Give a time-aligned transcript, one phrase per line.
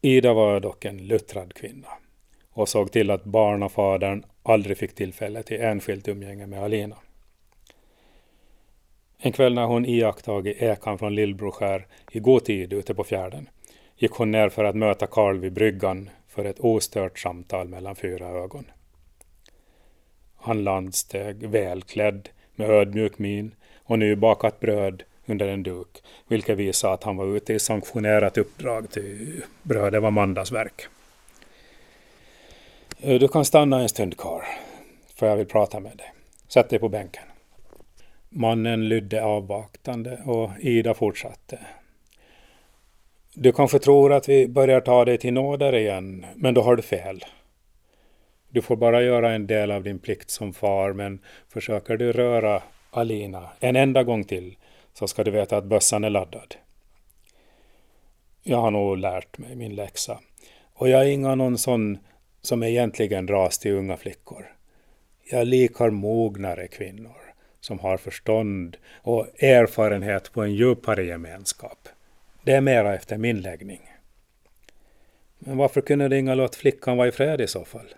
[0.00, 1.88] Ida var dock en luttrad kvinna
[2.50, 6.96] och såg till att barnafadern aldrig fick tillfälle till enskilt umgänge med Alina.
[9.18, 13.48] En kväll när hon iakttagit ekan från Lillbroskär i god tid ute på fjärden
[13.96, 18.28] gick hon ner för att möta Karl vid bryggan för ett ostört samtal mellan fyra
[18.28, 18.64] ögon.
[20.36, 27.04] Han landsteg välklädd med ödmjuk min och nybakat bröd under en duk, vilket visade att
[27.04, 30.82] han var ute i sanktionerat uppdrag till brödet var mandagsverk.
[33.00, 34.44] Eh, du kan stanna en stund kvar,
[35.14, 36.12] för jag vill prata med dig.
[36.48, 37.22] Sätt dig på bänken.
[38.28, 41.58] Mannen lydde avvaktande och Ida fortsatte.
[43.34, 46.82] Du kanske tror att vi börjar ta dig till nåder igen, men då har du
[46.82, 47.24] fel.
[48.48, 52.62] Du får bara göra en del av din plikt som far, men försöker du röra
[52.90, 54.56] Alina en enda gång till
[54.98, 56.54] så ska du veta att bössan är laddad.
[58.42, 60.20] Jag har nog lärt mig min läxa.
[60.72, 61.98] Och jag är inga någon sån
[62.40, 64.54] som egentligen dras till unga flickor.
[65.30, 71.88] Jag likar mognare kvinnor som har förstånd och erfarenhet på en djupare gemenskap.
[72.42, 73.80] Det är mera efter min läggning.
[75.38, 77.94] Men varför kunde det inga låta flickan vara i fred i så fall?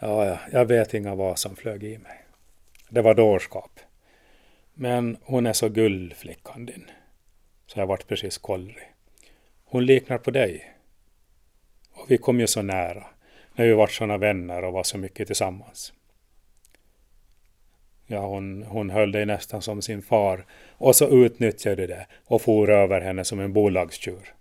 [0.00, 2.24] Ja, ja, jag vet inga vad som flög i mig.
[2.88, 3.80] Det var dårskap.
[4.74, 6.84] Men hon är så gull, flickan din.
[7.66, 8.92] Så jag vart precis kollrig.
[9.64, 10.74] Hon liknar på dig.
[11.92, 13.06] Och vi kom ju så nära,
[13.54, 15.92] när vi vart såna vänner och var så mycket tillsammans.
[18.06, 22.42] Ja, hon, hon höll dig nästan som sin far och så utnyttjade du det och
[22.42, 24.34] for över henne som en bolagstjur.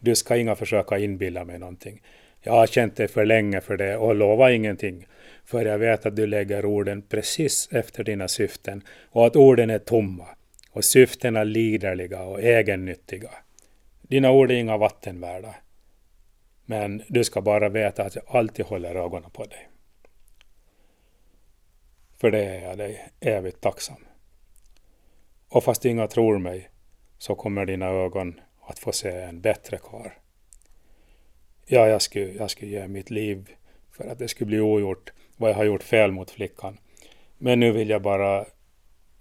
[0.00, 2.02] Du ska inga försöka inbilla mig någonting.
[2.46, 5.06] Jag har känt dig för länge för det och lova ingenting.
[5.44, 9.78] För jag vet att du lägger orden precis efter dina syften och att orden är
[9.78, 10.26] tomma
[10.70, 13.30] och syftena liderliga och egennyttiga.
[14.02, 15.54] Dina ord är inga vattenvärda.
[16.64, 19.68] Men du ska bara veta att jag alltid håller ögonen på dig.
[22.16, 24.06] För det är jag dig evigt tacksam.
[25.48, 26.70] Och fast inga tror mig
[27.18, 30.10] så kommer dina ögon att få se en bättre karl.
[31.68, 33.50] Ja, jag skulle, jag skulle ge mitt liv
[33.92, 36.78] för att det skulle bli ogjort vad jag har gjort fel mot flickan.
[37.38, 38.44] Men nu vill jag bara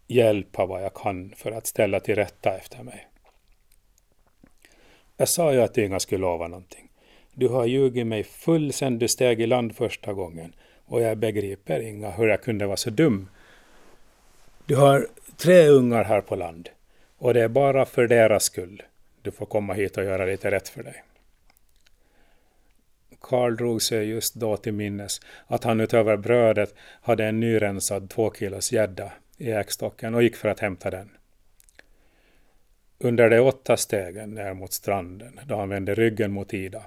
[0.08, 3.08] hjälpa vad jag kan för att ställa till rätta efter mig.
[5.18, 6.90] Jag sa ju att du inga skulle lova någonting.
[7.34, 11.80] Du har ljugit mig full sen du steg i land första gången och jag begriper
[11.80, 13.30] inga hur jag kunde vara så dum.
[14.66, 15.08] Du har
[15.38, 16.70] tre ungar här på land
[17.18, 18.84] och det är bara för deras skull
[19.22, 21.04] du får komma hit och göra lite rätt för dig.
[23.26, 28.32] Karl drog sig just då till minnes att han utöver brödet hade en nyrensad två
[28.32, 31.10] kilos gädda i äkstocken och gick för att hämta den.
[33.00, 36.84] Under de åtta stegen ner mot stranden, då han vände ryggen mot Ida,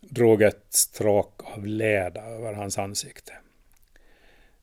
[0.00, 3.32] drog ett stråk av leda över hans ansikte.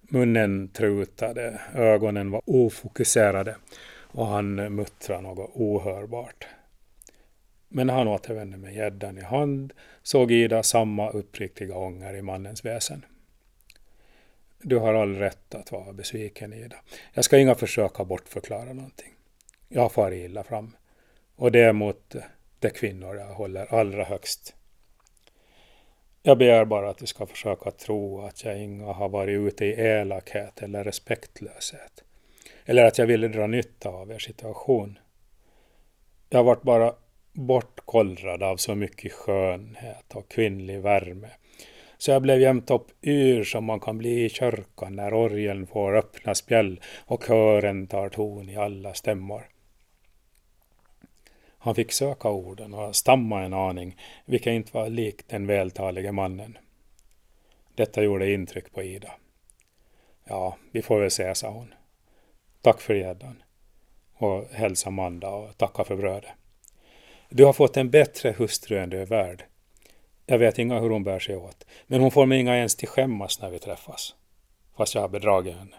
[0.02, 3.56] Munnen trutade, ögonen var ofokuserade
[4.12, 6.48] och han muttrade något ohörbart.
[7.70, 12.66] Men när han återvände med gäddan i hand såg Ida samma uppriktiga ånger i mannens
[12.66, 13.06] väsen.
[14.62, 16.76] Du har all rätt att vara besviken, Ida.
[17.14, 19.14] Jag ska inga försöka bortförklara någonting.
[19.68, 20.76] Jag har farit illa fram.
[21.36, 22.22] Och det är mot eh,
[22.60, 24.56] de kvinnor jag håller allra högst.
[26.24, 29.82] Jag begär bara att du ska försöka tro att jag inga har varit ute i
[29.82, 32.04] elakhet eller respektlöshet.
[32.66, 35.00] Eller att jag ville dra nytta av er situation.
[36.30, 36.94] Jag har varit bara
[37.34, 41.30] bortkollrad av så mycket skönhet och kvinnlig värme.
[41.98, 45.98] Så jag blev jämt upp yr som man kan bli i kyrkan när orgeln får
[45.98, 49.50] öppna spjäll och kören tar ton i alla stämmor.
[51.62, 56.58] Han fick söka orden och stamma en aning, vilket inte var likt den vältalige mannen.
[57.76, 59.12] Detta gjorde intryck på Ida.
[60.26, 61.74] Ja, vi får väl se, sa hon.
[62.62, 63.44] Tack för gäddan.
[64.14, 66.39] Och hälsa Manda och tacka för brödet.
[67.32, 69.44] Du har fått en bättre hustru än du är värd.
[70.26, 72.88] Jag vet inga hur hon bär sig åt, men hon får mig inga ens till
[72.88, 74.16] skämmas när vi träffas.
[74.78, 75.76] Fast jag har bedragit henne.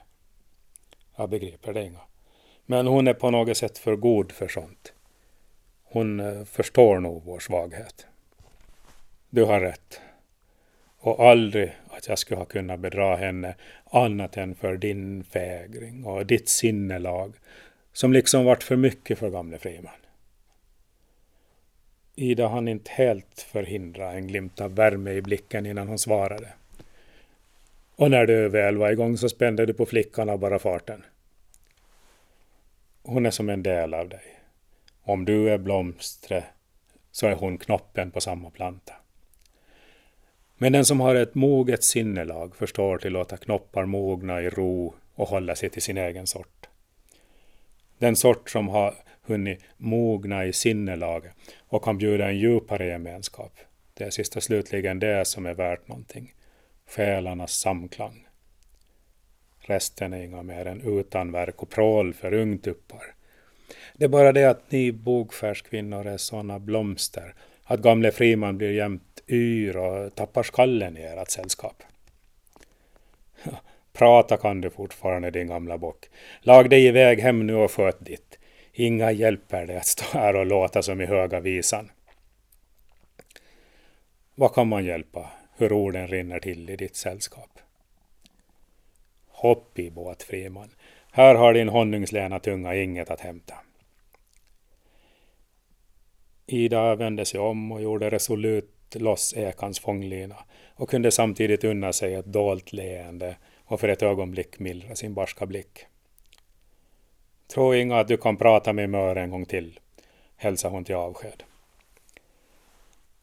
[1.16, 2.00] Jag begriper det inga.
[2.66, 4.92] Men hon är på något sätt för god för sånt.
[5.84, 8.06] Hon eh, förstår nog vår svaghet.
[9.30, 10.00] Du har rätt.
[10.98, 13.54] Och aldrig att jag skulle ha kunnat bedra henne
[13.84, 17.34] annat än för din fägring och ditt sinnelag
[17.92, 19.99] som liksom vart för mycket för gamle Friman.
[22.20, 26.48] Ida hann inte helt förhindra en glimt av värme i blicken innan hon svarade.
[27.96, 31.04] Och när du väl var igång så spände du på flickan av bara farten.
[33.02, 34.22] Hon är som en del av dig.
[35.02, 36.44] Om du är blomstret
[37.10, 38.94] så är hon knoppen på samma planta.
[40.58, 44.94] Men den som har ett moget sinnelag förstår till att låta knoppar mogna i ro
[45.14, 46.68] och hålla sig till sin egen sort.
[47.98, 48.94] Den sort som har
[49.30, 51.32] hunnit mogna i sinnelaget
[51.68, 53.52] och kan bjuda en djupare gemenskap.
[53.94, 56.34] Det är sist och slutligen det som är värt någonting.
[56.86, 58.26] Själarnas samklang.
[59.60, 63.14] Resten är inga mer än utanverk och prål för ungtuppar.
[63.94, 67.34] Det är bara det att ni bogskärskvinnor är sådana blomster
[67.64, 71.82] att gamle Friman blir jämt yr och tappar skallen i ert sällskap.
[73.92, 76.08] Prata kan du fortfarande din gamla bock.
[76.40, 78.29] Lag dig iväg hem nu och sköt ditt.
[78.72, 81.90] Inga hjälper det att stå här och låta som i höga visan.
[84.34, 87.58] Vad kan man hjälpa hur orden rinner till i ditt sällskap?
[89.28, 90.70] Hopp i båt, Friman.
[91.12, 93.54] Här har din honungslena tunga inget att hämta.
[96.46, 100.36] Ida vände sig om och gjorde resolut loss ekans fånglina
[100.74, 105.46] och kunde samtidigt unna sig ett dolt leende och för ett ögonblick mildra sin barska
[105.46, 105.86] blick.
[107.50, 109.80] Tro inga att du kan prata med Mör en gång till,
[110.36, 111.42] hälsade hon till avsked.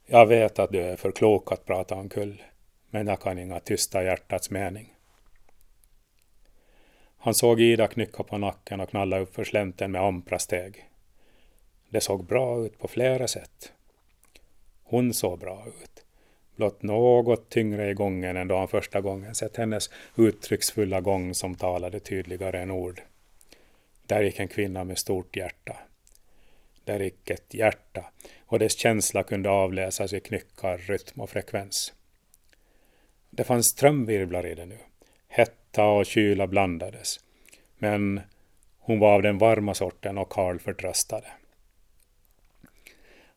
[0.06, 2.44] Jag vet att du är för klok att prata omkull,
[2.89, 4.94] men jag kan inga tysta hjärtats mening.
[7.18, 10.89] Han såg Ida knycka på nacken och knalla upp för slänten med ampra steg.
[11.89, 13.74] Det såg bra ut på flera sätt.
[14.83, 16.06] Hon såg bra ut.
[16.56, 21.56] Blott något tyngre i gången än då han första gången sett hennes uttrycksfulla gång som
[21.56, 23.01] talade tydligare än ord.
[24.07, 25.77] Där gick en kvinna med stort hjärta.
[26.83, 28.06] Där gick ett hjärta
[28.45, 31.94] och dess känsla kunde avläsas i knyckar, rytm och frekvens.
[33.30, 34.77] Det fanns strömvirvlar i det nu.
[35.27, 37.19] Hetta och kyla blandades.
[37.77, 38.21] Men
[38.80, 41.27] hon var av den varma sorten och Karl förtröstade.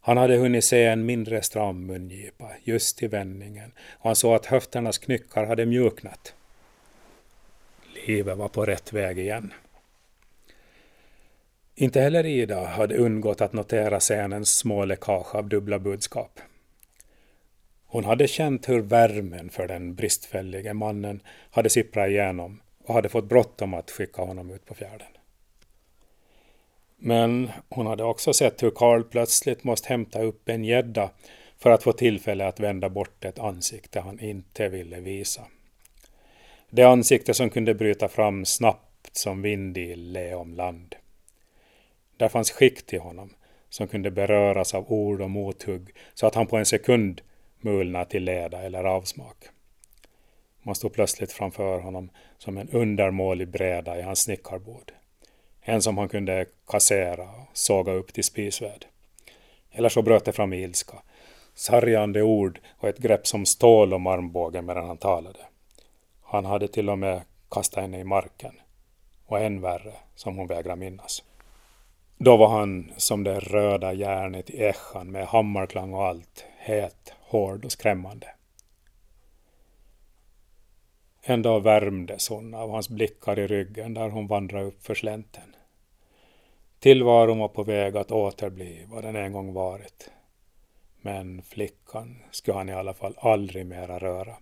[0.00, 4.46] Han hade hunnit se en mindre stram mungipa just i vändningen och han såg att
[4.46, 6.34] höfternas knyckar hade mjuknat.
[8.06, 9.52] Livet var på rätt väg igen.
[11.81, 16.41] Inte heller Ida hade undgått att notera scenens små läckage av dubbla budskap.
[17.87, 23.29] Hon hade känt hur värmen för den bristfällige mannen hade sipprat igenom och hade fått
[23.29, 25.06] bråttom att skicka honom ut på fjärden.
[26.97, 31.11] Men hon hade också sett hur Karl plötsligt måste hämta upp en gädda
[31.59, 35.43] för att få tillfälle att vända bort ett ansikte han inte ville visa.
[36.71, 40.97] Det ansikte som kunde bryta fram snabbt som vind i leomland.
[42.20, 43.31] Där fanns skikt i honom
[43.69, 47.20] som kunde beröras av ord och mothugg så att han på en sekund
[47.61, 49.37] mulna till leda eller avsmak.
[50.62, 54.93] Man stod plötsligt framför honom som en undermålig bräda i hans snickarbord.
[55.61, 58.87] En som han kunde kassera och såga upp till spisvärd.
[59.70, 61.02] Eller så bröt det fram i ilska.
[61.55, 65.40] Sargande ord och ett grepp som stål om armbågen medan han talade.
[66.23, 68.61] Han hade till och med kastat henne i marken.
[69.26, 71.23] Och än värre, som hon vägrar minnas.
[72.22, 77.64] Då var han som det röda järnet i äschan med hammarklang och allt, het, hård
[77.64, 78.26] och skrämmande.
[81.22, 85.56] En dag värmdes hon av hans blickar i ryggen där hon vandrade upp för slänten.
[86.78, 90.11] Tillvaron var på väg att återbli vad den en gång varit.
[91.00, 94.37] Men flickan skulle han i alla fall aldrig mera röra.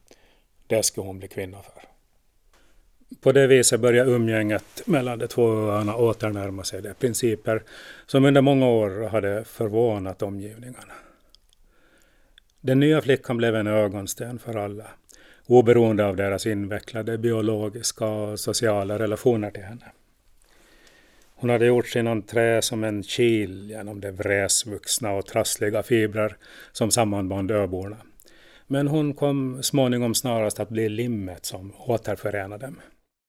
[0.67, 1.88] Det skulle hon bli kvinna för.
[3.21, 7.63] På det viset börjar umgänget mellan de två öarna åternärma sig de principer
[8.07, 10.93] som under många år hade förvånat omgivningarna.
[12.61, 14.87] Den nya flickan blev en ögonsten för alla,
[15.47, 19.93] oberoende av deras invecklade biologiska och sociala relationer till henne.
[21.35, 26.37] Hon hade gjort sin entré som en kil genom de vräsvuxna och trassliga fibrer
[26.73, 27.97] som sammanband öborna.
[28.67, 32.77] Men hon kom småningom snarast att bli limmet som återförenade dem.